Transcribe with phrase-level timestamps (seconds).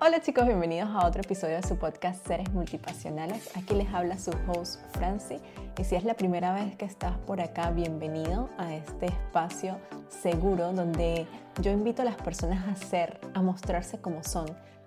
[0.00, 3.50] Hola chicos, bienvenidos a otro episodio de su podcast Seres Multipasionales.
[3.56, 5.38] Aquí les habla su host Franci
[5.76, 9.76] y si es la primera vez que estás por acá, bienvenido a este espacio
[10.08, 11.26] seguro donde
[11.60, 14.46] yo invito a las personas a ser, a mostrarse como son,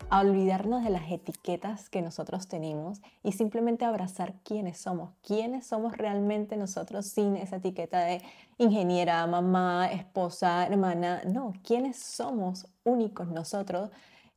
[0.10, 5.98] a olvidarnos de las etiquetas que nosotros tenemos y simplemente abrazar quiénes somos, quiénes somos
[5.98, 8.22] realmente nosotros sin esa etiqueta de
[8.58, 13.90] ingeniera, mamá, esposa, hermana, no, quiénes somos únicos nosotros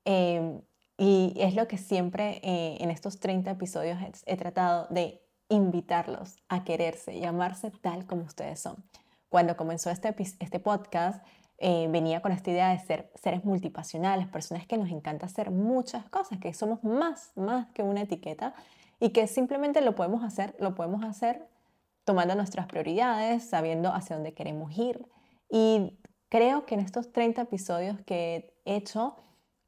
[0.05, 0.61] Em,
[0.97, 6.65] y es lo que siempre eh, en estos 30 episodios he, tratado de invitarlos a
[6.65, 8.85] quererse y amarse tal como ustedes son.
[9.29, 11.25] Cuando comenzó este, este podcast,
[11.59, 16.09] eh, venía con esta idea de ser seres multipasionales, personas que nos encanta hacer muchas
[16.11, 18.55] cosas, que somos más, más que una etiqueta
[19.01, 21.49] y que simplemente lo podemos hacer, lo podemos hacer
[22.05, 25.07] tomando nuestras prioridades, sabiendo hacia dónde queremos ir.
[25.51, 29.17] Y creo que en estos 30 episodios que he hecho,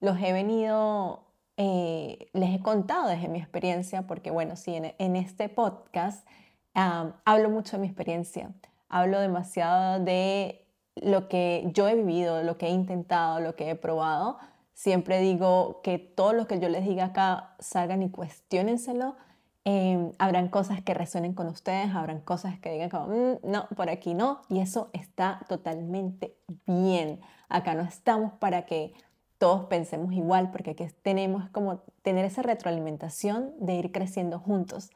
[0.01, 5.49] los he venido, eh, les he contado desde mi experiencia, porque bueno, sí, en, este
[5.49, 6.27] podcast
[6.75, 8.51] hablo mucho de mi experiencia,
[8.89, 13.75] hablo demasiado de lo que yo he vivido, lo que he intentado, lo que he
[13.75, 14.39] probado.
[14.75, 19.17] Siempre digo que todo lo que yo les diga acá salgan y cuestionenselo.
[19.65, 23.91] Eh, habrán cosas que resuenen con ustedes, habrán cosas que digan como, mm, no, por
[23.91, 27.21] aquí no, y eso está totalmente bien.
[27.49, 28.95] Acá no estamos para que
[29.39, 34.91] todos pensemos igual, porque aquí tenemos como tener esa retroalimentación de ir creciendo juntos.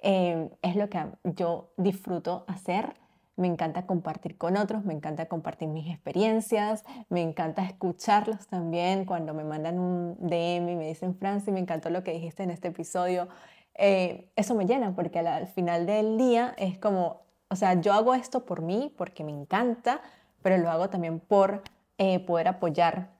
[0.00, 2.94] Em, es lo que yo disfruto hacer.
[3.36, 9.34] Me encanta compartir con otros, me encanta compartir mis experiencias, me encanta escucharlos también cuando
[9.34, 12.68] me mandan un DM y me dicen, Franci, me encantó lo que dijiste en este
[12.68, 13.28] episodio.
[13.74, 18.14] Eh, eso me llena porque al, final del día es como, o sea, yo hago
[18.14, 20.00] esto por mí, porque me encanta,
[20.42, 21.62] pero lo hago también por
[21.98, 23.15] eh, poder apoyar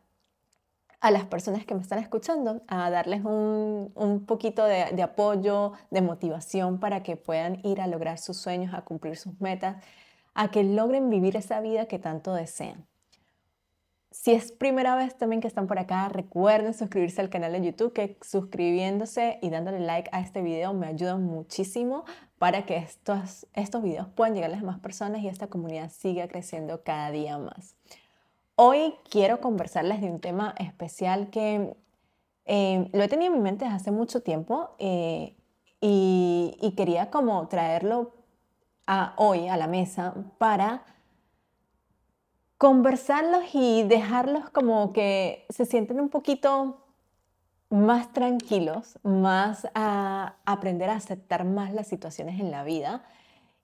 [1.07, 6.03] a las personas que me están escuchando, a darles un, un poquito de, apoyo, de
[6.03, 9.77] motivación para que puedan ir a lograr sus sueños, a cumplir sus metas,
[10.35, 12.89] a que logren vivir esa vida que tanto desean.
[14.11, 17.93] Si es primera vez también que están por acá, recuerden suscribirse al canal de YouTube,
[17.93, 22.05] que suscribiéndose y dándole like a este video me ayuda muchísimo
[22.39, 26.83] para que estos, estos videos puedan llegarles a más personas y esta comunidad siga creciendo
[26.83, 27.77] cada día más.
[28.59, 31.77] Hoy quiero conversarles de un tema especial que
[32.47, 35.37] eh, lo he tenido en mi mente desde hace mucho tiempo eh,
[35.83, 38.15] y, quería como traerlo
[39.17, 40.87] hoy a la mesa para
[42.57, 46.83] conversarlos y dejarlos como que se sienten un poquito
[47.69, 53.05] más tranquilos, más a aprender a aceptar más las situaciones en la vida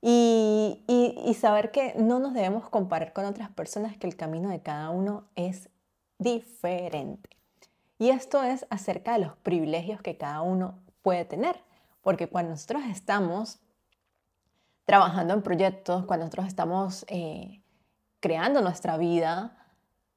[0.04, 4.90] y, saber que no nos debemos comparar con otras personas, que el camino de cada
[4.90, 5.70] uno es
[6.18, 7.30] diferente.
[7.98, 11.56] Y esto es acerca de los privilegios que cada uno puede tener,
[12.00, 13.60] porque cuando nosotros estamos
[14.84, 17.62] trabajando en proyectos, cuando nosotros estamos eh,
[18.20, 19.56] creando nuestra vida,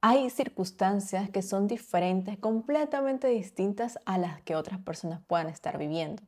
[0.02, 6.24] hay circunstancias que son diferentes, completamente distintas a las que otras personas puedan estar viviendo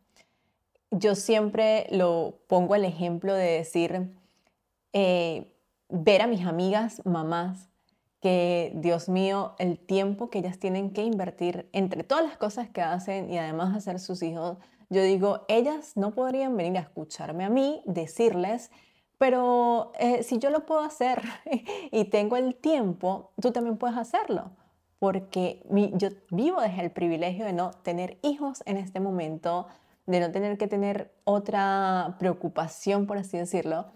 [0.91, 4.09] yo siempre lo pongo el ejemplo de decir,
[4.93, 5.53] eh,
[5.89, 7.69] ver a mis amigas, mamás,
[8.21, 12.81] que Dios mío, el tiempo que ellas tienen que invertir entre todas las cosas que
[12.81, 14.57] hacen y además hacer sus hijos,
[14.89, 18.71] yo digo, ellas no podrían venir a escucharme a mí, decirles,
[19.17, 21.21] pero eh, si yo lo puedo hacer
[21.91, 24.51] y tengo el tiempo, tú también puedes hacerlo,
[24.99, 29.67] porque yo vivo desde el privilegio de no tener hijos en este momento,
[30.07, 33.91] de no tener que tener otra preocupación, por así decirlo.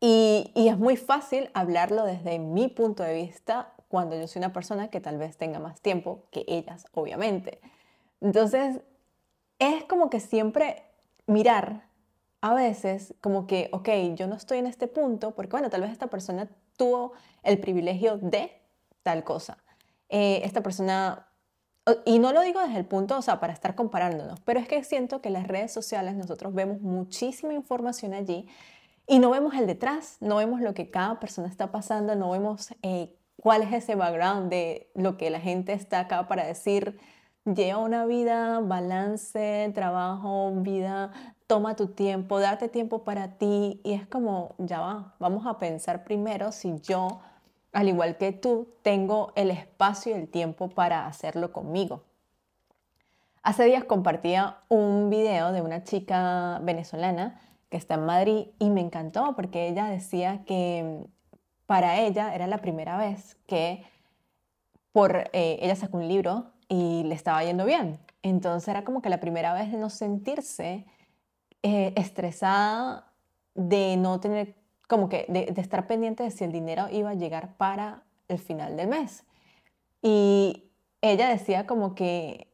[0.00, 4.88] Y, es muy fácil hablarlo desde mi punto de vista cuando yo soy una persona
[4.88, 7.60] que tal vez tenga más tiempo que ellas, obviamente.
[8.20, 8.80] Entonces,
[9.58, 10.84] es como que siempre
[11.26, 11.88] mirar
[12.40, 15.92] a veces como que, ok, yo no estoy en este punto porque, bueno, tal vez
[15.92, 17.12] esta persona tuvo
[17.42, 18.50] el privilegio de
[19.02, 19.58] tal cosa.
[20.08, 21.29] Eh, esta persona
[22.04, 24.84] y no lo digo desde el punto, o sea, para estar comparándonos, pero es que
[24.84, 28.46] siento que las redes sociales nosotros vemos muchísima información allí
[29.06, 32.74] y no vemos el detrás, no vemos lo que cada persona está pasando, no vemos
[32.82, 37.00] eh, cuál es ese background de lo que la gente está acá para decir,
[37.44, 41.10] lleva una vida, balance, trabajo, vida,
[41.46, 43.80] toma tu tiempo, date tiempo para ti.
[43.82, 47.20] Y es como, ya va, vamos a pensar primero si yo
[47.72, 52.04] al igual que tú, tengo el espacio y el tiempo para hacerlo conmigo.
[53.42, 57.40] Hace días compartía un video de una chica venezolana
[57.70, 61.06] que está en Madrid y me encantó porque ella decía que
[61.66, 63.84] para ella era la primera vez que
[64.92, 68.00] por, eh, ella sacó un libro y le estaba yendo bien.
[68.22, 70.84] Entonces era como que la primera vez de no sentirse
[71.62, 73.12] eh, estresada,
[73.54, 74.56] de no tener,
[74.90, 78.76] como que de, estar pendiente de si el dinero iba a llegar para el final
[78.76, 79.24] del mes.
[80.02, 80.64] Y
[81.00, 82.48] ella decía como que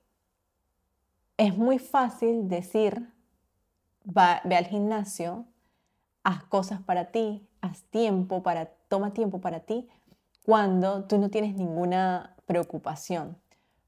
[1.38, 3.10] es muy fácil decir,
[4.06, 5.46] va, ve al gimnasio,
[6.24, 9.88] haz cosas para ti, haz tiempo para, toma tiempo para ti,
[10.44, 13.38] cuando tú no tienes ninguna preocupación,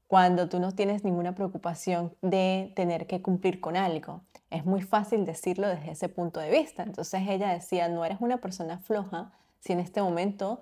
[0.09, 4.21] cuando tú no tienes ninguna preocupación de tener que cumplir con algo.
[4.49, 6.81] Es muy fácil decirlo desde ese punto de vista.
[6.81, 10.61] Entonces ella decía, no eres una persona floja si en este momento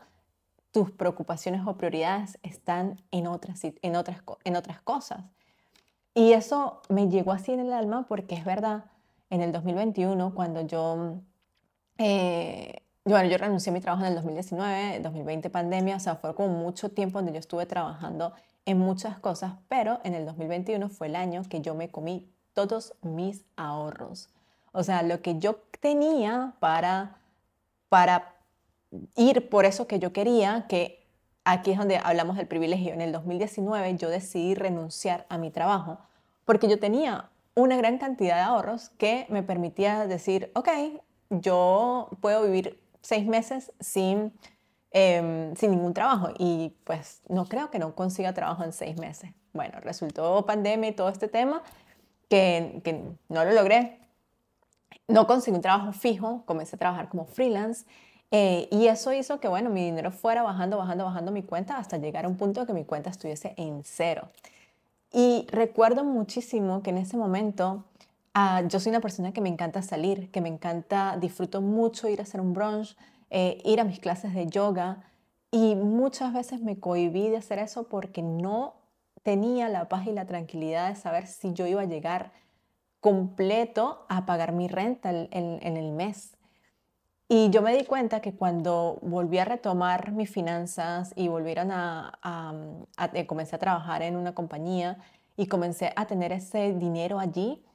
[0.72, 5.24] tus preocupaciones o prioridades están en otras, en otras, en otras cosas.
[6.14, 8.84] Y eso me llegó así en el alma porque es verdad,
[9.30, 11.22] en el 2021, cuando yo,
[12.00, 16.36] eh, bueno, yo renuncié a mi trabajo en el 2019, 2020 pandemia, o sea, fue
[16.36, 18.34] como mucho tiempo donde yo estuve trabajando
[18.68, 22.94] en muchas cosas, pero en el 2021 fue el año que yo me comí todos
[23.02, 24.30] mis ahorros.
[24.74, 27.16] O sea, lo que yo tenía para,
[27.88, 28.36] para
[29.16, 31.08] ir por eso que yo quería, que
[31.46, 32.94] aquí es donde hablamos del privilegio.
[32.94, 36.00] En el 2019 yo decidí renunciar a mi trabajo
[36.44, 40.70] porque yo tenía una gran cantidad de ahorros que me permitía decir, ok,
[41.30, 44.34] yo puedo vivir seis meses sin,
[44.98, 49.32] em, sin ningún trabajo y pues no creo que no consiga trabajo en seis meses.
[49.54, 51.62] Bueno, resultó pandemia y todo este tema
[52.30, 54.00] que, que no lo logré.
[55.08, 57.86] No conseguí un trabajo fijo, comencé a trabajar como freelance
[58.32, 61.98] eh, y eso hizo que, bueno, mi dinero fuera bajando, bajando, bajando mi cuenta hasta
[61.98, 64.30] llegar a un punto que mi cuenta estuviese en cero.
[65.14, 67.86] Y recuerdo muchísimo que en ese momento
[68.34, 72.20] ah, yo soy una persona que me encanta salir, que me encanta, disfruto mucho ir
[72.20, 72.98] a hacer un brunch,
[73.30, 75.04] eh, ir a mis clases de yoga
[75.52, 78.76] y muchas veces me cohibí de hacer eso porque no
[79.24, 82.32] tenía la paz y la tranquilidad de saber si yo iba a llegar
[83.00, 86.38] completo a pagar mi renta en el mes.
[87.30, 92.18] Y yo me di cuenta que cuando volví a retomar mis finanzas y volvieron a,
[92.22, 94.98] a, eh, comencé a trabajar en una compañía
[95.36, 97.66] y comencé a tener ese dinero allí,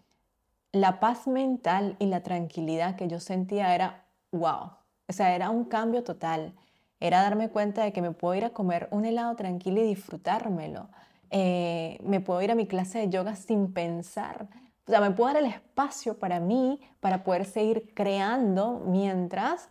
[0.72, 4.70] la paz mental y la tranquilidad que yo sentía era wow.
[5.12, 6.54] O sea, era un cambio total.
[7.00, 10.88] Era darme cuenta de que me puedo ir a comer un helado tranquilo y disfrutármelo.
[11.30, 14.48] Eh, me puedo ir a mi clase de yoga sin pensar
[14.86, 19.68] o sea, me puedo dar el espacio para mí, para poder seguir creando mientras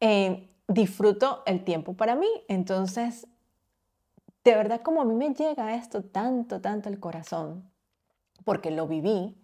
[0.00, 2.28] eh, disfruto el tiempo para mí.
[2.48, 3.26] Entonces,
[4.44, 7.70] de verdad como a mí me llega esto tanto, tanto el corazón,
[8.44, 9.41] porque lo viví,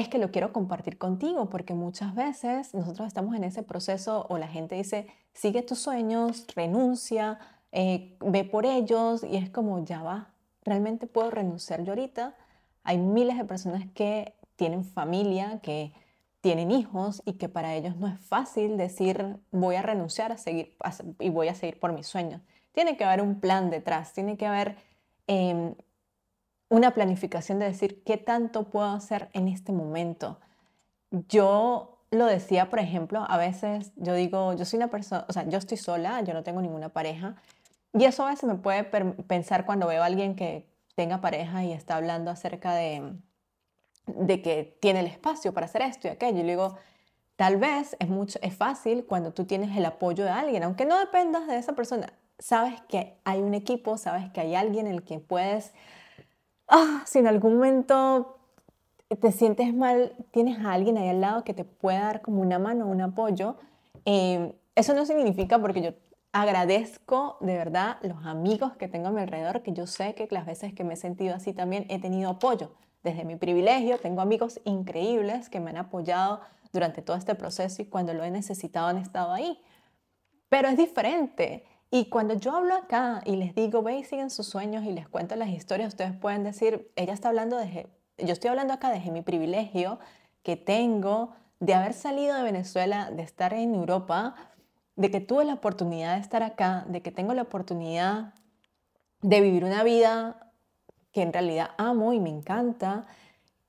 [0.00, 4.38] es que lo quiero compartir contigo, porque muchas veces nosotros estamos en ese proceso o
[4.38, 7.38] la gente dice, sigue tus sueños, renuncia,
[7.72, 10.32] eh, ve por ellos y es como, ya va,
[10.64, 12.34] realmente puedo renunciar yo ahorita
[12.88, 15.92] hay miles de personas que tienen familia, que
[16.40, 20.74] tienen hijos y que para ellos no es fácil decir voy a renunciar a seguir
[21.18, 22.40] y voy a seguir por mis sueños.
[22.72, 24.76] Tiene que haber un plan detrás, tiene que haber
[25.26, 25.74] em,
[26.68, 30.38] una planificación de decir qué tanto puedo hacer en este momento.
[31.10, 35.48] Yo lo decía, por ejemplo, a veces yo digo, yo soy una persona, o sea,
[35.48, 37.36] yo estoy sola, yo no tengo ninguna pareja,
[37.92, 40.68] y eso a veces me puede pensar cuando veo a alguien que,
[40.98, 43.12] tenga pareja y está hablando acerca de,
[44.06, 46.40] de que tiene el espacio para hacer esto y aquello.
[46.40, 46.76] Y le digo,
[47.36, 50.98] tal vez es, mucho, es fácil cuando tú tienes el apoyo de alguien, aunque no
[50.98, 52.12] dependas de esa persona.
[52.40, 55.72] Sabes que hay un equipo, sabes que hay alguien en el que puedes,
[56.68, 58.38] ah, si en algún momento
[59.20, 62.58] te sientes mal, tienes a alguien ahí al lado que te pueda dar como una
[62.58, 63.56] mano, un apoyo.
[64.04, 65.90] Eh, eso no significa porque yo
[66.32, 70.46] agradezco de verdad los amigos que tengo a mi alrededor, que yo sé que las
[70.46, 72.72] veces que me he sentido así también he tenido apoyo.
[73.02, 76.40] Desde mi privilegio, tengo amigos increíbles que me han apoyado
[76.72, 79.58] durante todo este proceso y cuando lo he necesitado han estado ahí.
[80.48, 81.64] Pero es diferente.
[81.90, 85.08] Y cuando yo hablo acá y les digo, ve y siguen sus sueños y les
[85.08, 89.10] cuento las historias, ustedes pueden decir, ella está hablando de, yo estoy hablando acá desde
[89.10, 89.98] mi privilegio
[90.42, 94.34] que tengo de haber salido de Venezuela, de estar en Europa,
[94.96, 98.34] de que tuve la oportunidad de estar acá, de que tengo la oportunidad
[99.22, 100.52] de vivir una vida
[101.12, 103.06] que en realidad amo y me encanta,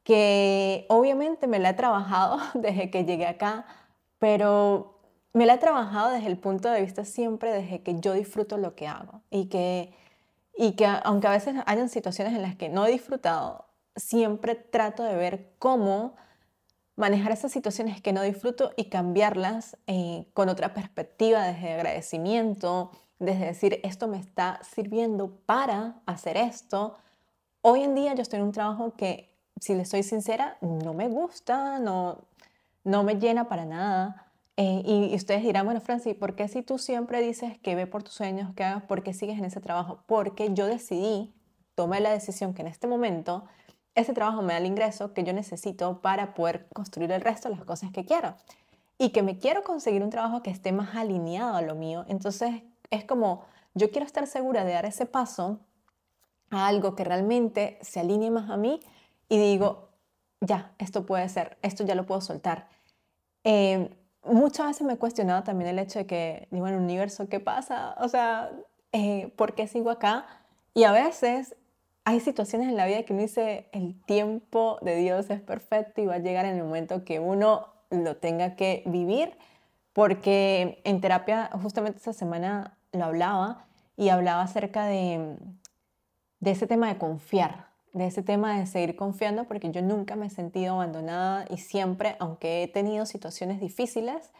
[0.04, 3.66] que obviamente me la he trabajado desde que llegué acá,
[4.18, 4.99] pero
[5.34, 8.76] me la he trabajado desde el punto de vista siempre desde que yo disfruto lo
[8.76, 9.94] que hago y que,
[10.58, 15.04] y que aunque a veces hayan situaciones en las que no he disfrutado, siempre trato
[15.04, 16.16] de ver cómo
[16.96, 23.46] manejar esas situaciones que no disfruto y cambiarlas eh, con otra perspectiva, desde agradecimiento, desde
[23.46, 26.98] decir, esto me está sirviendo para hacer esto,
[27.62, 31.08] hoy en día yo estoy en un trabajo que, si le soy sincera, no me
[31.08, 32.26] gusta, no,
[32.84, 34.29] no me llena para nada.
[34.62, 38.04] Eh, y, ustedes dirán, bueno, Francis, ¿por qué si tú siempre dices que ve por
[38.04, 40.04] tus sueños, que hagas, por qué sigues en ese trabajo?
[40.06, 41.34] Porque yo decidí,
[41.76, 43.46] tomé la decisión que en este momento
[43.96, 47.56] ese trabajo me da el ingreso que yo necesito para poder construir el resto de
[47.56, 48.36] las cosas que quiero.
[48.98, 52.04] Y que me quiero conseguir un trabajo que esté más alineado a lo mío.
[52.10, 55.62] Entonces es como, yo quiero estar segura de dar ese paso
[56.50, 58.82] a algo que realmente se alinee más a mí
[59.30, 59.88] y digo,
[60.42, 62.68] ya, esto puede ser, esto ya lo puedo soltar.
[63.46, 63.96] Eh,
[64.30, 67.40] muchas veces me he cuestionado también el hecho de que, digo, en el universo, ¿qué
[67.40, 67.96] pasa?
[68.00, 68.52] O sea,
[68.92, 70.26] eh, ¿por qué sigo acá?
[70.74, 71.56] Y a veces
[72.06, 76.08] hay situaciones en la vida que uno dice, el tiempo de Dios es perfecto y
[76.08, 79.38] va a llegar en el momento que uno lo tenga que vivir,
[79.94, 83.66] porque en terapia justamente esta semana lo hablaba
[83.98, 85.38] y hablaba acerca de,
[86.40, 90.28] de ese tema de confiar, de ese tema de seguir confiando, porque yo nunca me
[90.28, 94.32] he sentido abandonada y siempre, aunque he tenido situaciones difíciles,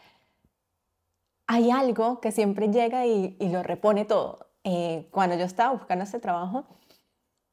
[1.46, 4.46] hay algo que siempre llega y, lo repone todo.
[4.62, 6.64] Eh, cuando yo estaba buscando ese trabajo,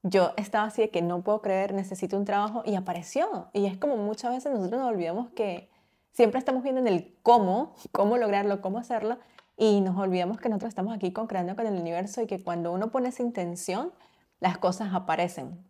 [0.04, 3.50] yo estaba así de que no puedo creer, necesito un trabajo y apareció.
[3.54, 5.70] Y es como muchas veces nosotros nos olvidamos que
[6.12, 9.18] siempre estamos viendo en el cómo, cómo lograrlo, cómo hacerlo,
[9.58, 12.92] y nos olvidamos que nosotros estamos aquí con-creando con el universo y que cuando uno
[12.92, 13.92] pone esa intención,
[14.40, 15.68] las cosas aparecen.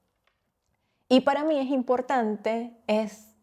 [1.09, 3.33] Y para mí es importante es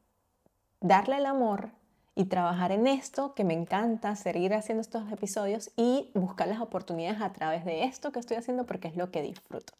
[0.81, 1.71] darle el amor
[2.15, 7.21] y trabajar en esto que me encanta, seguir haciendo estos episodios y buscar las oportunidades
[7.21, 9.73] a través de esto que estoy haciendo porque es lo que disfruto.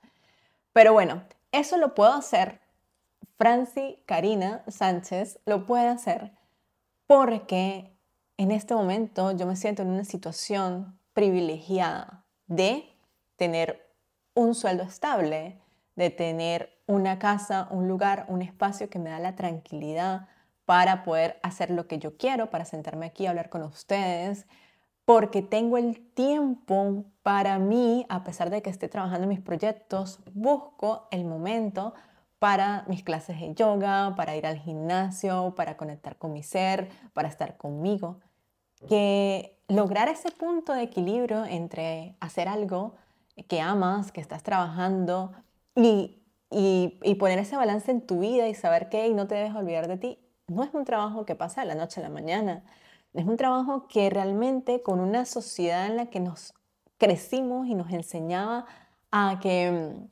[0.73, 1.23] Pero bueno,
[1.53, 2.61] eso lo puedo hacer.
[3.37, 6.33] Franci Karina Sánchez lo puede hacer
[7.07, 7.93] porque
[8.37, 12.97] en este momento yo me siento en una situación privilegiada de
[13.37, 13.87] tener
[14.35, 15.61] un sueldo estable,
[15.97, 20.29] de tener una casa, un lugar, un espacio que me da la tranquilidad
[20.65, 24.47] para poder hacer lo que yo quiero, para sentarme aquí a hablar con ustedes,
[25.05, 30.21] porque tengo el tiempo para mí, a pesar de que esté trabajando en mis proyectos,
[30.33, 31.95] busco el momento
[32.39, 37.29] para mis clases de yoga, para ir al gimnasio, para conectar con mi ser, para
[37.29, 38.21] estar conmigo.
[38.89, 42.97] Que lograr ese punto de equilibrio entre hacer algo
[43.49, 45.33] que amas, que estás trabajando
[45.77, 49.89] y, y, poner ese balance en tu vida y saber que no te debes olvidar
[49.89, 52.65] de ti, no es un trabajo que pasa de la noche a la mañana.
[53.13, 56.55] Es un trabajo que realmente con una sociedad en la que nos
[56.99, 58.67] crecimos y nos enseñaba
[59.11, 60.09] a que mm,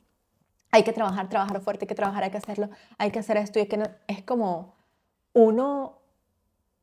[0.71, 3.59] hay que trabajar, trabajar fuerte, hay que trabajar, hay que hacerlo, hay que hacer esto
[3.59, 4.75] y que no, es como
[5.33, 5.99] uno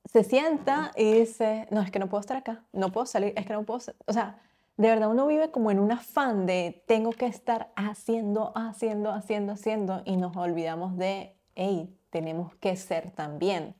[0.05, 3.47] se sienta y dice, no, es que no puedo estar acá, no puedo salir, es
[3.47, 4.39] que no puedo, o sea,
[4.81, 9.53] de verdad uno vive como en un afán de tengo que estar haciendo, haciendo, haciendo,
[9.53, 13.75] haciendo y nos olvidamos de, hey, tenemos que ser también.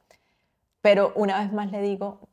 [0.83, 2.29] Pero una vez más le digo,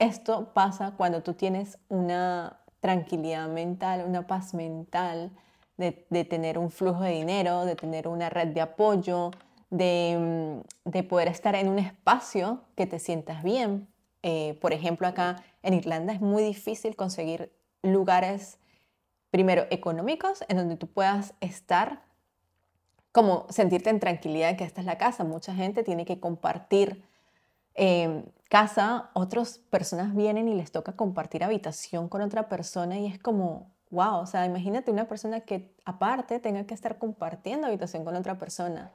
[0.00, 5.30] esto pasa cuando tú tienes una tranquilidad mental, una paz mental,
[5.76, 5.92] de,
[6.24, 9.30] tener un flujo de dinero, de tener una red de apoyo,
[9.70, 13.86] de, mm, poder estar en un espacio que te sientas bien.
[14.24, 17.52] Eh, por ejemplo, acá en Irlanda es muy difícil conseguir
[17.84, 18.58] lugares,
[19.30, 22.02] primero, económicos, en donde tú puedas estar,
[23.12, 25.24] como sentirte en tranquilidad que esta es la casa.
[25.24, 27.04] Mucha gente tiene que compartir
[27.74, 33.18] em, casa, otras personas vienen y les toca compartir habitación con otra persona y es
[33.18, 38.16] como, wow, o sea, imagínate una persona que aparte tenga que estar compartiendo habitación con
[38.16, 38.92] otra persona.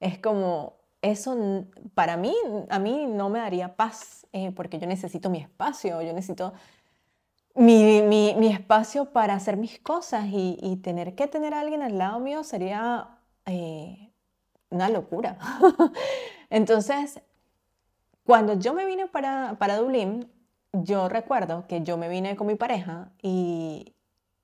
[0.00, 2.34] Es como, eso para mí,
[2.68, 6.52] a mí no me daría paz eh, porque yo necesito mi espacio, yo necesito
[7.58, 12.20] mi, mi, espacio para hacer mis cosas y, tener que tener a alguien al lado
[12.20, 14.12] mío sería eh,
[14.70, 15.38] una locura.
[16.50, 17.20] Entonces,
[18.24, 20.30] cuando yo me vine para, para Dublín,
[20.72, 23.94] yo recuerdo que yo me vine con mi pareja y,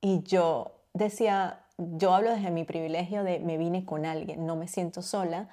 [0.00, 4.66] y yo decía, yo hablo desde mi privilegio de me vine con alguien, no me
[4.66, 5.48] siento sola.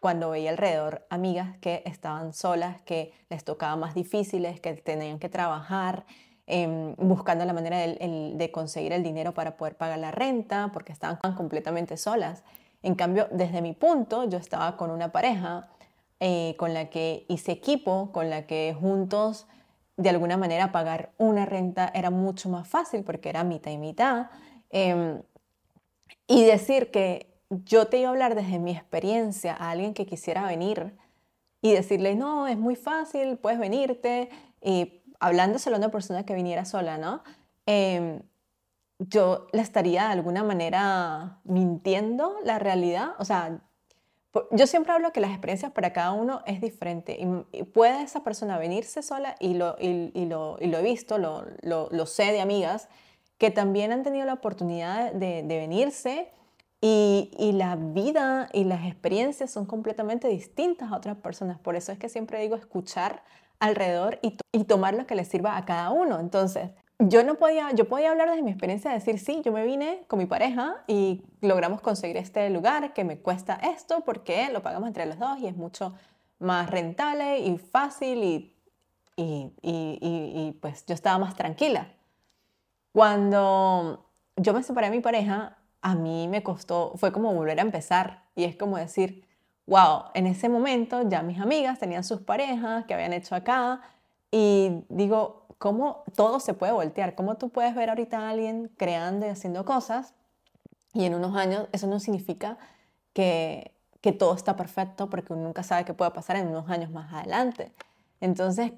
[0.00, 5.30] Cuando veía alrededor amigas que estaban solas, que les tocaba más difíciles, que tenían que
[5.30, 6.04] trabajar,
[6.48, 11.18] Em, buscando la manera de, conseguir el dinero para poder pagar la renta, porque estaban
[11.34, 12.44] completamente solas.
[12.82, 15.68] En cambio, desde mi punto, yo estaba con una pareja
[16.20, 19.48] eh, con la que hice equipo, con la que juntos,
[19.96, 24.30] de alguna manera, pagar una renta era mucho más fácil porque era mitad y mitad.
[24.70, 25.22] Em,
[26.28, 30.46] y decir que yo te iba a hablar desde mi experiencia a alguien que quisiera
[30.46, 30.96] venir
[31.60, 34.28] y decirle, no, es muy fácil, puedes venirte,
[34.62, 37.22] y hablándoselo a una persona que viniera sola, ¿no?
[37.66, 38.22] Em,
[38.98, 43.10] yo le estaría de alguna manera mintiendo la realidad.
[43.18, 43.60] O sea,
[44.50, 47.18] yo siempre hablo que las experiencias para cada uno es diferente
[47.52, 51.44] y, puede esa persona venirse sola y lo, y, lo, y lo, he visto, lo,
[51.62, 52.88] lo, sé de amigas
[53.38, 56.30] que también han tenido la oportunidad de, de venirse
[56.80, 61.58] y, y, la vida y las experiencias son completamente distintas a otras personas.
[61.58, 63.22] Por eso es que siempre digo escuchar
[63.60, 66.18] alrededor y, tomar lo que le sirva a cada uno.
[66.18, 70.04] Entonces, yo no podía, yo podía hablar desde mi experiencia, decir, sí, yo me vine
[70.08, 74.88] con mi pareja y logramos conseguir este lugar que me cuesta esto porque lo pagamos
[74.88, 75.94] entre los dos y es mucho
[76.38, 78.54] más rentable y fácil y,
[79.16, 81.92] y, y, y pues yo estaba más tranquila.
[82.92, 87.62] Cuando yo me separé de mi pareja, a mí me costó, fue como volver a
[87.62, 89.26] empezar y es como decir,
[89.66, 93.80] wow, en ese momento ya mis amigas tenían sus parejas que habían hecho acá
[94.30, 99.26] y digo, cómo todo se puede voltear, cómo tú puedes ver ahorita a alguien creando
[99.26, 100.14] y haciendo cosas
[100.92, 102.58] y en unos años eso no significa
[103.12, 106.90] que, que todo está perfecto porque uno nunca sabe qué puede pasar en unos años
[106.90, 107.72] más adelante.
[108.20, 108.72] Entonces,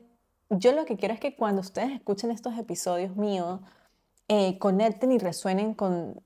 [0.50, 3.60] yo lo que quiero es que cuando ustedes escuchen estos episodios míos,
[4.28, 6.20] eh, conecten y resuenen con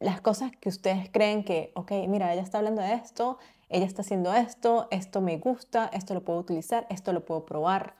[0.00, 3.38] las cosas que ustedes creen que, ok, mira, ella está hablando de esto,
[3.68, 7.94] ella está haciendo esto, esto me gusta, esto lo puedo utilizar, esto lo puedo probar.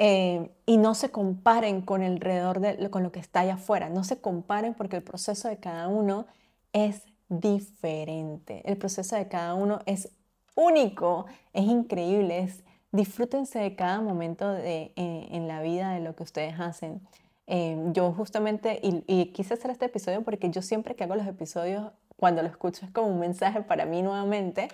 [0.00, 3.88] Eh, y no se comparen con el alrededor de con lo que está allá afuera.
[3.88, 6.26] No se comparen porque el proceso de cada uno
[6.72, 8.62] es diferente.
[8.64, 10.10] El proceso de cada uno es
[10.54, 12.48] único, es increíble.
[12.92, 17.00] Disfrútense de cada momento de, en la vida de lo que ustedes hacen.
[17.46, 21.26] Eh, yo justamente, y, y quise hacer este episodio porque yo siempre que hago los
[21.26, 24.68] episodios, cuando lo escucho es como un mensaje para mí nuevamente,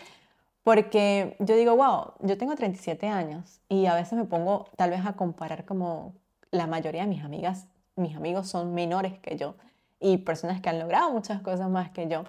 [0.62, 5.04] porque yo digo, wow, yo tengo 37 años y a veces me pongo tal vez
[5.04, 6.14] a comparar como
[6.50, 9.56] la mayoría de mis amigas, mis amigos son menores que yo
[10.00, 12.24] y personas que han logrado muchas cosas más que yo.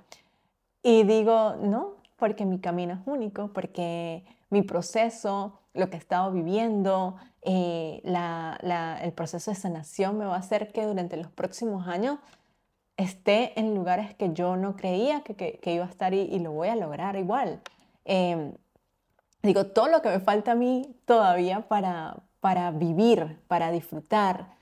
[0.84, 6.32] Y digo, no, porque mi camino es único, porque mi proceso, lo que he estado
[6.32, 12.20] viviendo, eh, el proceso de sanación me va a hacer que durante los próximos años
[12.98, 16.76] esté en lugares que yo no creía que, iba a estar y lo voy a
[16.76, 17.62] lograr igual.
[18.06, 18.54] Em,
[19.42, 24.54] digo, todo lo que me falta a mí todavía para, para vivir, para disfrutar.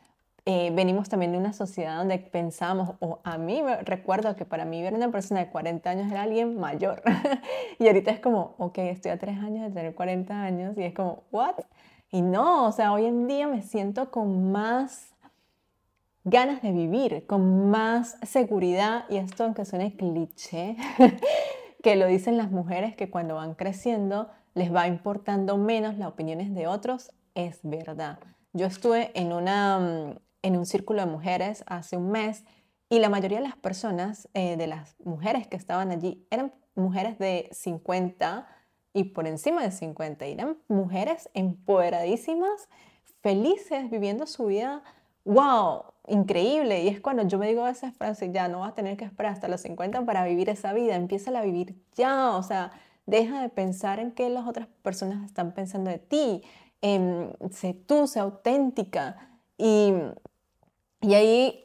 [0.46, 4.66] Eh, venimos también de una sociedad donde pensamos, o a mí me recuerdo que para
[4.66, 7.02] mí ver una persona de 40 años era alguien mayor.
[7.80, 10.94] y ahorita es como, ok, estoy a tres años de tener 40 años y es
[10.94, 11.56] como, ¿what?
[12.12, 15.13] Y no, o sea, hoy en día me siento con más
[16.24, 20.78] ganas de vivir, con más seguridad, y esto aunque suene cliché,
[21.84, 26.54] que lo dicen las mujeres que cuando van creciendo les va importando menos las opiniones
[26.54, 28.20] de otros, es verdad.
[28.54, 32.46] Yo estuve en, una, mm, en un círculo de mujeres hace un mes
[32.90, 37.18] y la mayoría de las personas, eh, de las mujeres que estaban allí, eran mujeres
[37.18, 38.48] de 50
[38.94, 40.26] y por encima de 50.
[40.26, 42.70] eran mujeres empoderadísimas,
[43.22, 44.84] felices, viviendo su vida.
[45.26, 45.93] ¡Wow!
[46.08, 46.84] Increíble.
[46.84, 49.06] Y es cuando yo me digo a veces, Francis, ya no vas a tener que
[49.06, 52.72] esperar hasta los 50 para vivir esa vida, empieza a vivir ya, o sea,
[53.06, 56.44] deja de pensar en qué las otras personas están pensando de ti,
[57.52, 59.40] sé tú, sé auténtica.
[59.58, 59.94] Y,
[61.02, 61.64] y ahí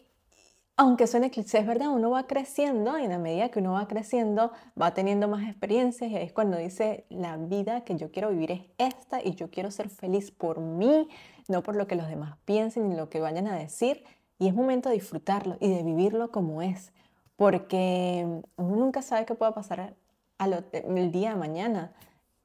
[0.79, 3.88] aunque suene cliché, es verdad, uno va creciendo y en la medida que uno va
[3.88, 8.31] creciendo va teniendo más experiencias y ahí es cuando dice, la vida que yo quiero
[8.31, 11.09] vivir es esta y yo quiero ser feliz por mí,
[11.48, 14.05] no por lo que los demás piensen ni lo que vayan a decir.
[14.38, 16.92] Y es momento de disfrutarlo y de vivirlo como es,
[17.37, 18.24] porque
[18.57, 19.94] uno nunca sabe qué pueda pasar
[20.38, 21.92] el día de mañana.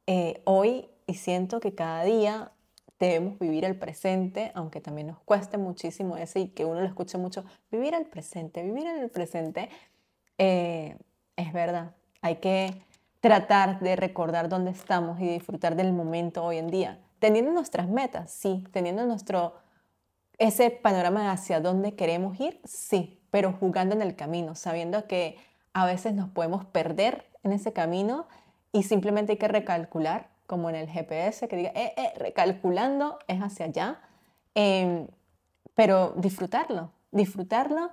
[0.08, 2.52] Eh, hoy, y siento que cada día
[3.00, 7.18] debemos vivir el presente, aunque también nos cueste muchísimo ese y que uno lo escuche
[7.18, 9.70] mucho, vivir el presente, vivir en el presente,
[10.38, 10.98] eh,
[11.36, 12.82] es verdad, hay que
[13.20, 18.32] tratar de recordar dónde estamos y disfrutar del momento hoy en día, teniendo nuestras metas,
[18.32, 19.54] sí, teniendo nuestro
[20.38, 25.38] ese panorama hacia dónde queremos ir, sí, pero jugando en el camino, sabiendo que
[25.74, 28.28] a veces nos podemos perder en ese camino
[28.72, 33.42] y simplemente hay que recalcular, como en el GPS, que diga, eh, eh, recalculando es
[33.42, 34.02] hacia allá,
[34.56, 35.08] em,
[35.74, 37.92] pero disfrutarlo, disfrutarlo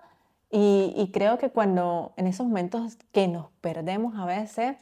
[0.50, 4.76] y, y creo que cuando en esos momentos que nos perdemos a veces,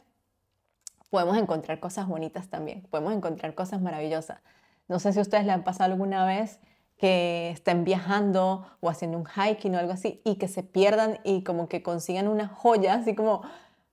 [1.09, 4.39] podemos encontrar cosas bonitas también, podemos encontrar cosas maravillosas.
[4.87, 6.59] No sé si a ustedes le han pasado alguna vez
[6.99, 11.43] que estén viajando o haciendo un hiking o algo así y que se pierdan y
[11.43, 13.41] como que consigan una joya, así como,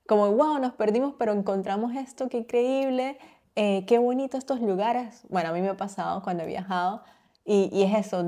[0.07, 3.17] como wow, nos perdimos, pero encontramos esto, qué increíble,
[3.55, 5.23] eh, qué bonito estos lugares.
[5.29, 7.05] Bueno, a mí me ha pasado cuando he viajado
[7.45, 8.25] y, y, es eso,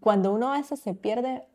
[0.00, 1.46] cuando uno a veces se pierde,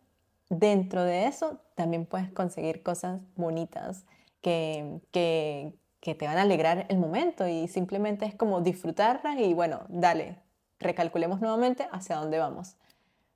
[0.49, 4.05] dentro de eso también puedes conseguir cosas bonitas
[4.41, 9.53] que, que, que te van a alegrar el momento y simplemente es como disfrutarlas y
[9.53, 10.44] bueno, dale,
[10.79, 12.75] recalculemos nuevamente hacia dónde vamos.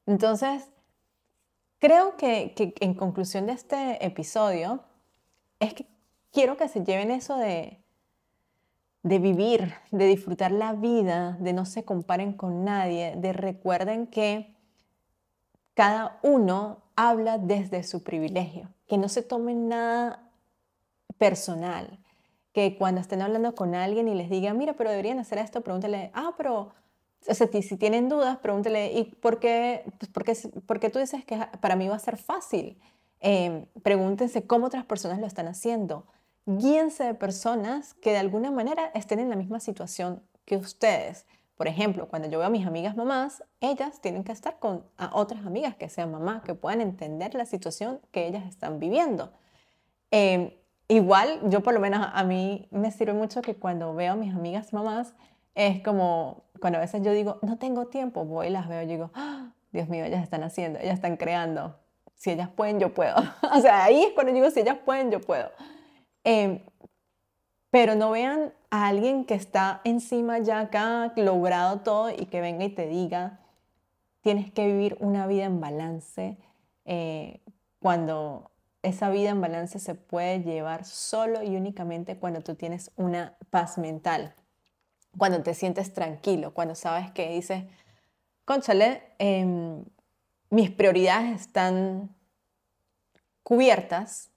[0.05, 0.69] Entonces,
[1.79, 4.83] creo que, en conclusión de este episodio
[5.59, 5.85] es que
[6.31, 7.81] quiero que se lleven eso de,
[9.03, 14.55] de vivir, de disfrutar la vida, de no se comparen con nadie, de recuerden que
[15.73, 20.29] cada uno habla desde su privilegio, que no se tomen nada
[21.17, 21.99] personal,
[22.51, 26.11] que cuando estén hablando con alguien y les digan, mira, pero deberían hacer esto, pregúntale,
[26.13, 26.73] ah, pero,
[27.27, 30.99] o sea, si tienen dudas, pregúntale, ¿y por qué, pues, por qué, por qué tú
[30.99, 32.79] dices que para mí va a ser fácil?
[33.21, 36.05] Eh, pregúntense cómo otras personas lo están haciendo
[36.57, 41.27] guíense de personas que de alguna manera estén en la misma situación que ustedes.
[41.55, 45.45] Por ejemplo, cuando yo veo a mis amigas mamás, ellas tienen que estar con otras
[45.45, 49.31] amigas que sean mamás, que puedan entender la situación que ellas están viviendo.
[50.09, 50.51] Em,
[50.87, 54.33] igual, yo por lo menos a mí me sirve mucho que cuando veo a mis
[54.33, 55.13] amigas mamás,
[55.55, 58.85] es como cuando a veces yo digo, no tengo tiempo, voy y las veo y
[58.85, 59.51] digo, ¡Ah!
[59.71, 61.75] Dios mío, ellas están haciendo, ellas están creando.
[62.15, 63.15] Si ellas pueden, yo puedo.
[63.53, 65.51] o sea, ahí es cuando digo, si ellas pueden, yo puedo.
[66.23, 66.59] Em,
[67.71, 72.65] pero no vean a alguien que está encima ya acá, logrado todo y que venga
[72.65, 73.39] y te diga,
[74.21, 76.37] tienes que vivir una vida en balance,
[76.85, 77.41] eh,
[77.79, 83.37] cuando esa vida en balance se puede llevar solo y únicamente cuando tú tienes una
[83.49, 84.33] paz mental,
[85.19, 87.65] cuando te sientes tranquilo, cuando sabes que dices,
[88.45, 89.83] conchale, em,
[90.49, 92.09] mis prioridades están
[93.43, 94.31] cubiertas,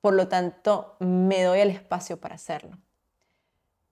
[0.00, 2.76] por lo tanto me doy el espacio para hacerlo.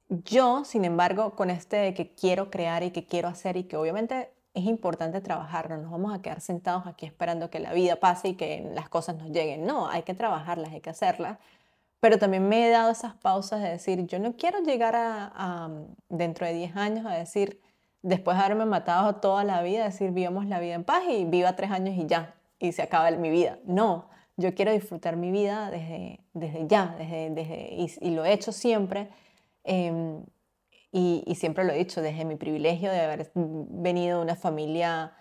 [0.08, 3.76] Yo, sin embargo, con este de que quiero crear y que quiero hacer y que
[3.76, 7.96] obviamente es importante trabajar, no nos vamos a quedar sentados aquí esperando que la vida
[7.96, 9.64] pase y que las cosas nos lleguen.
[9.64, 11.38] No, hay que trabajarlas, hay que hacerlas.
[12.02, 15.70] Pero también me he dado esas pausas de decir, yo no quiero llegar a,
[16.08, 17.60] dentro de 10 años a decir,
[18.02, 21.54] después de haberme matado toda la vida, decir, vivamos la vida en paz y viva
[21.54, 23.60] tres años y ya, y se acaba mi vida.
[23.66, 28.50] No, yo quiero disfrutar mi vida desde, desde ya, desde, desde, y, lo he hecho
[28.50, 29.08] siempre.
[29.62, 30.24] Em,
[30.90, 35.12] y, y, siempre lo he dicho, desde mi privilegio de haber venido de una familia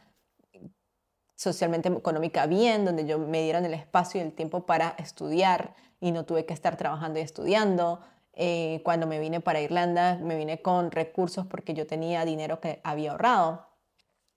[1.42, 6.12] socialmente económica bien, donde yo me dieron el espacio y el tiempo para estudiar y
[6.12, 8.00] no tuve que estar trabajando y estudiando.
[8.34, 12.80] Eh, cuando me vine para Irlanda, me vine con recursos porque yo tenía dinero que
[12.84, 13.66] había ahorrado.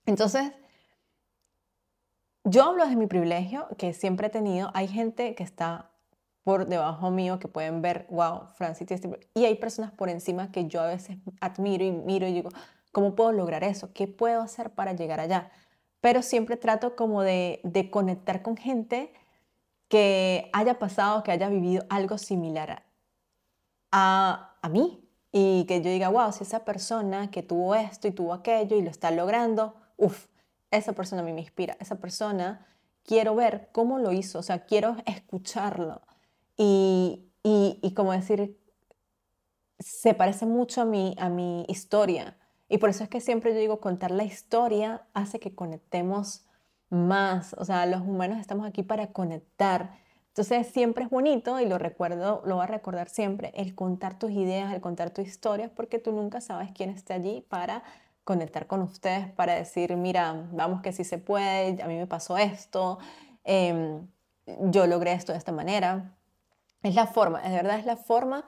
[0.07, 0.51] Entonces,
[2.43, 4.71] yo hablo de mi privilegio que siempre he tenido.
[4.73, 5.91] Hay gente que está
[6.43, 8.87] por debajo mío que pueden ver, wow, Francis,
[9.35, 12.49] y hay personas por encima que yo a veces admiro y miro y digo,
[12.91, 13.93] ¿cómo puedo lograr eso?
[13.93, 15.51] ¿Qué puedo hacer para llegar allá?
[16.05, 19.11] Pero siempre trato como de, conectar con gente
[19.87, 22.83] que haya pasado, que haya vivido algo similar
[23.91, 28.11] a, a mí y que yo diga, wow, si esa persona que tuvo esto y
[28.11, 30.27] tuvo aquello y lo está logrando, uff,
[30.69, 32.67] esa persona a mí me inspira, esa persona
[33.01, 36.03] quiero ver cómo lo hizo, o sea, quiero escucharlo.
[36.55, 38.59] Y, y, como decir,
[39.79, 42.37] se parece mucho a mi, a mi historia.
[42.67, 46.45] Y por eso es que siempre yo digo, contar la historia hace que conectemos
[46.89, 47.55] más.
[47.57, 49.97] O sea, los humanos estamos aquí para conectar.
[50.29, 54.31] Entonces siempre es bonito y lo recuerdo, lo voy a recordar siempre, el contar tus
[54.31, 57.83] ideas, el contar tu historia, porque tú nunca sabes quién está allí para
[58.25, 62.37] conectar con ustedes para decir, mira, vamos que sí se puede, a mí me pasó
[62.37, 62.97] esto,
[63.45, 64.07] em,
[64.71, 66.15] yo logré esto de esta manera.
[66.83, 68.45] Es la forma, es verdad, es la forma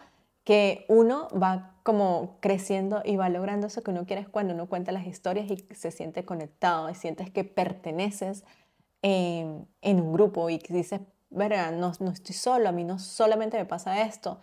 [0.47, 4.67] que uno va como creciendo y va logrando eso que uno quiere es cuando uno
[4.67, 8.45] cuenta las historias y se siente conectado y sientes que perteneces
[9.01, 12.97] em, en un grupo y que dices, verga, no, no estoy solo, a mí no
[12.97, 14.39] solamente me pasa esto.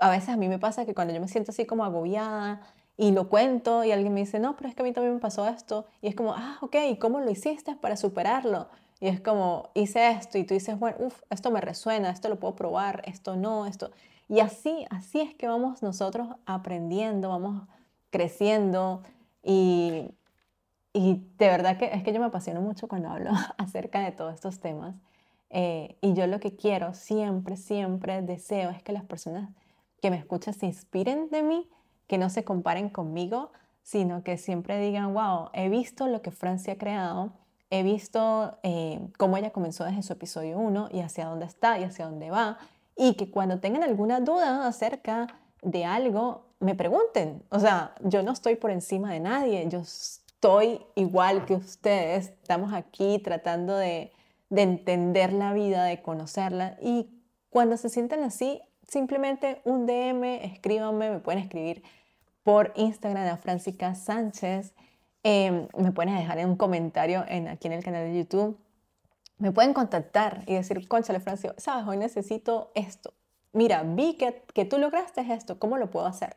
[0.00, 2.60] A veces a mí me pasa que cuando yo me siento así como agobiada,
[2.98, 5.20] y lo cuento y alguien me dice, no, pero es que a mí también me
[5.20, 5.86] pasó esto.
[6.02, 8.68] Y es como, ah, ok, ¿cómo lo hiciste para superarlo?
[9.00, 12.38] Y es como, hice esto y tú dices, bueno, uff, esto me resuena, esto lo
[12.38, 13.92] puedo probar, esto no, esto.
[14.28, 17.66] Y así, así es que vamos nosotros aprendiendo, vamos
[18.10, 19.02] creciendo
[19.42, 20.10] y,
[20.92, 24.34] y de verdad que es que yo me apasiono mucho cuando hablo acerca de todos
[24.34, 24.94] estos temas.
[25.50, 29.50] Eh, y yo lo que quiero siempre, siempre deseo es que las personas
[30.00, 31.68] que me escuchan se inspiren de mí
[32.12, 36.74] que no se comparen conmigo, sino que siempre digan, wow, he visto lo que Francia
[36.74, 37.32] ha creado,
[37.70, 41.84] he visto eh, cómo ella comenzó desde su episodio 1 y hacia dónde está y
[41.84, 42.58] hacia dónde va,
[43.02, 45.26] y que cuando tengan alguna duda acerca
[45.60, 47.42] de algo, me pregunten.
[47.48, 52.72] O sea, yo no estoy por encima de nadie, yo estoy igual que ustedes, estamos
[52.72, 54.12] aquí tratando de,
[54.50, 56.78] de entender la vida, de conocerla.
[56.80, 57.10] Y
[57.50, 61.82] cuando se sienten así, simplemente un DM, escríbanme, me pueden escribir
[62.44, 64.74] por Instagram a Francisca Sánchez,
[65.24, 68.56] em, me pueden dejar un comentario en, aquí en el canal de YouTube.
[69.42, 73.12] Me pueden contactar y decir, conchale Francisco, sabes, hoy necesito esto.
[73.52, 76.36] Mira, vi que, que tú lograste esto, ¿cómo lo puedo hacer?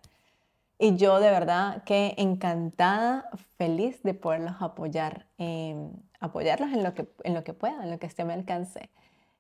[0.80, 7.08] Y yo de verdad que encantada, feliz de poderlos apoyar, em, apoyarlos en lo, que,
[7.24, 8.90] en lo que pueda, en lo que esté me alcance.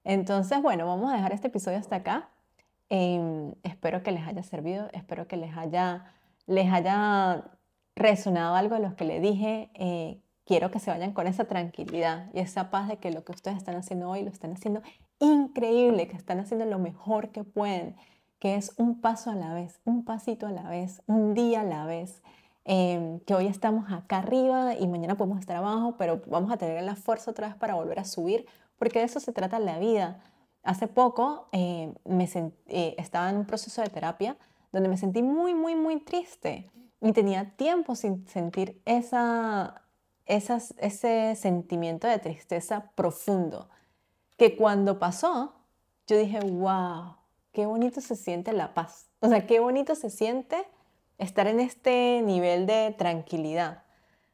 [0.04, 2.30] Entonces, bueno, vamos a dejar este episodio hasta acá.
[2.89, 6.13] Em, espero que les haya servido, espero que les haya,
[6.45, 7.45] les haya
[7.95, 9.71] resonado algo de lo que les dije.
[9.73, 13.31] Eh, quiero que se vayan con esa tranquilidad y esa paz de que lo que
[13.31, 14.81] ustedes están haciendo hoy lo están haciendo
[15.19, 17.95] increíble, que están haciendo lo mejor que pueden
[18.39, 21.63] que es un paso a la vez, un pasito a la vez, un día a
[21.63, 22.21] la vez.
[22.63, 26.84] Em, que hoy estamos acá arriba y mañana podemos estar abajo, pero vamos a tener
[26.84, 30.19] la fuerza otra vez para volver a subir, porque de eso se trata la vida.
[30.63, 32.27] Hace poco eh, me
[32.67, 34.36] eh, estaba en un proceso de terapia
[34.71, 39.85] donde me sentí muy, muy, muy triste y tenía tiempo sin sentir esa,
[40.25, 43.69] ese sentimiento de tristeza profundo,
[44.38, 45.53] que cuando pasó,
[46.07, 47.15] yo dije, wow,
[47.51, 49.07] qué bonito se siente la paz.
[49.21, 50.57] O sea, qué bonito se siente
[51.17, 53.83] estar en este nivel de tranquilidad.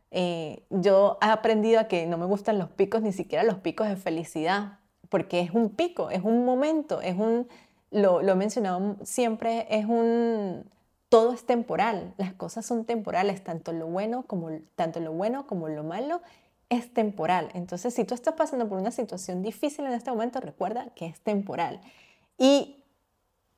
[0.10, 3.88] Eh, yo he aprendido a que no me gustan los picos, ni siquiera los picos
[3.88, 7.48] de felicidad, porque es un pico, es un momento, es un,
[7.92, 10.66] lo, lo he mencionado siempre, es un,
[11.12, 15.68] todo es temporal, las cosas son temporales, tanto lo bueno como, tanto lo bueno como
[15.68, 16.22] lo malo
[16.70, 17.50] es temporal.
[17.54, 21.20] Entonces, si tú estás pasando por una situación difícil en este momento, recuerda que es
[21.20, 21.82] temporal.
[22.38, 22.86] Y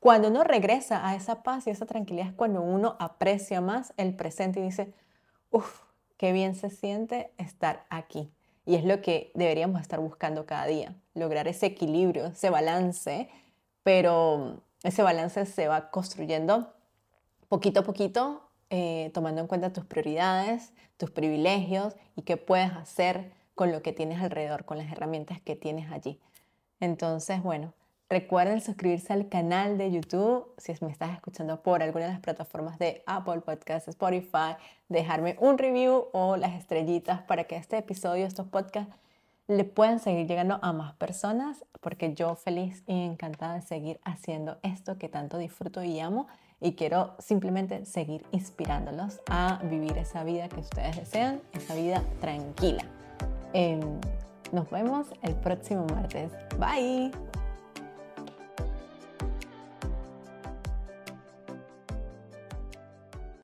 [0.00, 4.16] cuando uno regresa a esa paz y esa tranquilidad es cuando uno aprecia más el
[4.16, 4.92] presente y dice,
[5.52, 5.82] uff,
[6.16, 8.32] qué bien se siente estar aquí.
[8.66, 13.28] Y es lo que deberíamos estar buscando cada día, lograr ese equilibrio, ese balance,
[13.84, 16.74] pero ese balance se va construyendo
[17.54, 23.32] poquito a poquito, eh, tomando en cuenta tus prioridades, tus privilegios y qué puedes hacer
[23.54, 26.18] con lo que tienes alrededor, con las herramientas que tienes allí.
[26.80, 27.72] Entonces, bueno,
[28.10, 32.78] Recuerden suscribirse al canal de YouTube si me estás escuchando por alguna de las plataformas
[32.78, 34.56] de Apple Podcasts, Spotify,
[34.90, 38.94] dejarme un review o las estrellitas para que este episodio, estos podcasts,
[39.48, 44.58] le puedan seguir llegando a más personas, porque yo feliz y encantada de seguir haciendo
[44.62, 46.28] esto que tanto disfruto y amo
[46.60, 52.84] y quiero simplemente seguir inspirándolos a vivir esa vida que ustedes desean, esa vida tranquila.
[53.52, 53.80] Em,
[54.52, 56.30] nos vemos el próximo martes.
[56.58, 57.43] Bye.